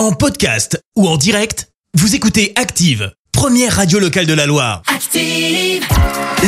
[0.00, 4.80] En podcast ou en direct, vous écoutez Active, première radio locale de la Loire.
[4.86, 5.84] Active.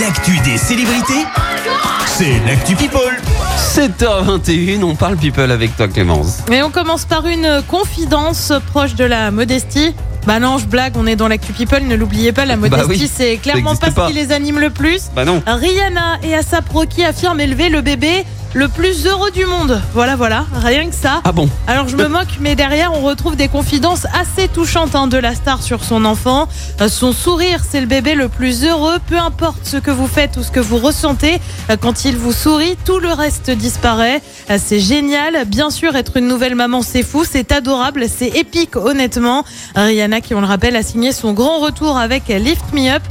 [0.00, 1.26] L'actu des célébrités,
[2.06, 3.14] c'est l'actu People.
[3.74, 6.38] 7h21, on parle people avec toi Clémence.
[6.50, 9.94] Et on commence par une confidence proche de la modestie.
[10.26, 12.86] Bah non, je blague, on est dans l'actu people, ne l'oubliez pas, la modestie Bah
[12.88, 14.08] oui, c'est clairement ça pas, existe pas.
[14.08, 15.10] ce qui les anime le plus.
[15.14, 15.42] Bah non.
[15.46, 18.24] Rihanna et Asap Rocky affirment élever le bébé
[18.54, 19.80] le plus heureux du monde.
[19.94, 21.20] Voilà, voilà, rien que ça.
[21.24, 25.06] Ah bon Alors je me moque, mais derrière on retrouve des confidences assez touchantes hein,
[25.06, 26.48] de la star sur son enfant.
[26.80, 28.98] Euh, Son sourire, c'est le bébé le plus heureux.
[29.08, 32.32] Peu importe ce que vous faites ou ce que vous ressentez, euh, quand il vous
[32.32, 34.20] sourit, tout le reste disparaît.
[34.50, 35.44] Euh, C'est génial.
[35.46, 39.44] Bien sûr, être une nouvelle maman, c'est fou, c'est adorable, c'est épique, honnêtement.
[39.74, 43.02] Rihanna, qui on le rappelle, a signé son grand retour avec Lift Me Up.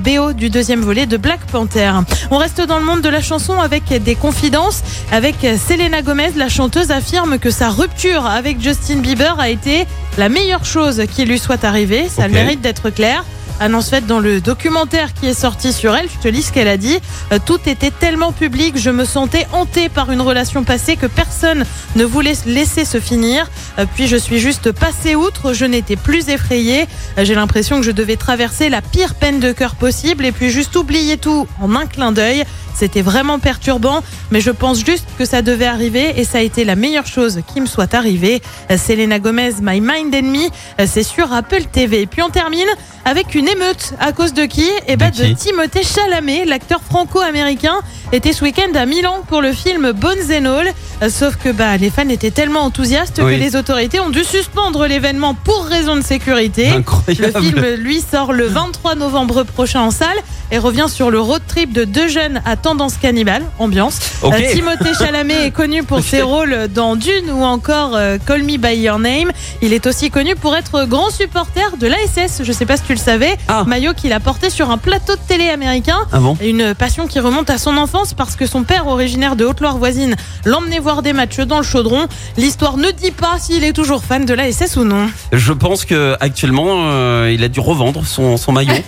[0.00, 1.92] BO du deuxième volet de Black Panther.
[2.30, 4.82] On reste dans le monde de la chanson avec des confidences.
[5.10, 9.86] Avec Selena Gomez, la chanteuse affirme que sa rupture avec Justin Bieber a été
[10.18, 12.08] la meilleure chose qui lui soit arrivée.
[12.08, 13.24] Ça mérite d'être clair.
[13.60, 16.08] Annonce faite dans le documentaire qui est sorti sur elle.
[16.08, 16.98] Je te lis ce qu'elle a dit.
[17.32, 21.64] Euh, Tout était tellement public, je me sentais hantée par une relation passée que personne
[21.96, 23.50] ne voulait laisser se finir.
[23.80, 26.86] Euh, Puis je suis juste passée outre, je n'étais plus effrayée.
[27.18, 30.50] Euh, J'ai l'impression que je devais traverser la pire peine de cœur possible et puis
[30.50, 32.44] juste oublier tout en un clin d'œil.
[32.76, 36.64] C'était vraiment perturbant, mais je pense juste que ça devait arriver et ça a été
[36.64, 38.40] la meilleure chose qui me soit arrivée.
[38.70, 40.48] Selena Gomez, My Mind Enemy,
[40.86, 42.02] c'est sur Apple TV.
[42.02, 42.68] Et puis on termine
[43.04, 43.94] avec une émeute.
[44.00, 44.68] À cause de qui?
[44.86, 47.76] Eh ben De Timothée Chalamet, l'acteur franco-américain,
[48.12, 50.72] était ce week-end à Milan pour le film Bones and All.
[51.02, 53.36] Euh, Sauf que bah, les fans étaient tellement enthousiastes Oui.
[53.36, 56.68] que les autorités ont dû suspendre l'événement pour raison de sécurité.
[56.68, 57.32] Incroyable.
[57.34, 60.16] Le film, lui, sort le 23 novembre prochain en salle
[60.50, 63.98] et revient sur le road trip de deux jeunes à tendance cannibale, ambiance.
[64.22, 64.34] Ok.
[64.34, 68.56] Euh, Timothée Chalamet est connu pour ses rôles dans Dune ou encore euh, Call Me
[68.56, 69.30] By Your Name.
[69.62, 72.92] Il est aussi connu pour être grand supporter de l'ASS, je sais pas si tu
[72.92, 73.64] le savais, Ah.
[73.66, 75.98] maillot qu'il a porté sur un plateau de télé américain.
[76.12, 79.44] Ah bon Une passion qui remonte à son enfance parce que son père, originaire de
[79.44, 82.06] Haute-Loire voisine, l'emmenait voir des matchs dans le chaudron.
[82.36, 85.08] L'histoire ne dit pas s'il est toujours fan de l'ASS ou non.
[85.32, 88.72] Je pense que actuellement euh, il a dû revendre son, son maillot.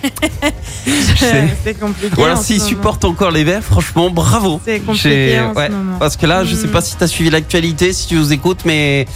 [1.64, 2.16] C'est compliqué.
[2.36, 4.60] Ce s'il supporte encore les verts, franchement bravo.
[4.64, 5.98] C'est compliqué ce moment.
[5.98, 6.72] Parce que là, je sais Mm.
[6.72, 9.06] pas si tu as suivi l'actualité, si tu nous écoutes, mais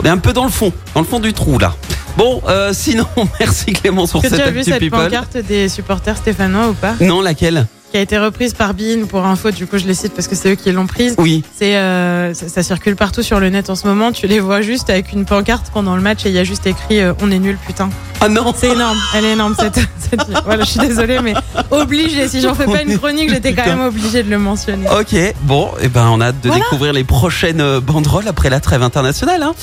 [0.00, 1.74] on est un peu dans le fond, dans le fond du trou là.
[2.16, 3.06] Bon, euh, sinon,
[3.40, 4.98] merci Clément sur Est-ce que cette tu as vu actu cette people.
[4.98, 9.24] pancarte des supporters stéphanois ou pas Non, laquelle Qui a été reprise par Bein pour
[9.26, 11.14] info, du coup je les cite parce que c'est eux qui l'ont prise.
[11.18, 11.44] Oui.
[11.54, 14.12] C'est euh, ça, ça circule partout sur le net en ce moment.
[14.12, 16.66] Tu les vois juste avec une pancarte pendant le match et il y a juste
[16.66, 17.90] écrit euh, on est nul putain.
[18.20, 19.74] Ah non C'est énorme, elle est énorme cette.
[19.98, 20.20] cette...
[20.44, 21.34] Voilà, je suis désolée mais
[21.70, 22.28] obligée.
[22.28, 24.86] Si j'en fais pas une chronique, j'étais quand même obligée de le mentionner.
[24.90, 26.64] Ok, bon, et ben on a hâte de Voilà.
[26.64, 29.42] découvrir les prochaines euh, banderoles après la trêve internationale.
[29.42, 29.54] Hein.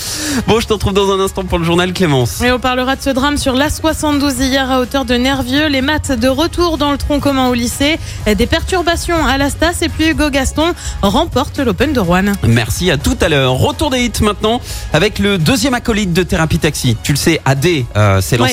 [0.47, 2.41] Bon, je te retrouve dans un instant pour le journal Clémence.
[2.41, 5.67] Et on parlera de ce drame sur l'A72 hier à hauteur de Nervieux.
[5.67, 7.99] Les maths de retour dans le tronc commun au lycée.
[8.27, 12.33] Des perturbations à la Stas et puis Hugo Gaston remporte l'Open de Rouen.
[12.47, 13.53] Merci, à tout à l'heure.
[13.53, 14.61] Retour des hits maintenant
[14.93, 16.97] avec le deuxième acolyte de Thérapie Taxi.
[17.03, 17.65] Tu le sais, AD
[17.95, 18.52] euh, s'est lancé